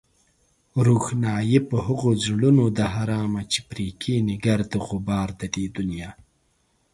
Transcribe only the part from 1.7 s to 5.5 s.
هغو زړونو ده حرامه چې پرې کېني گرد غبار د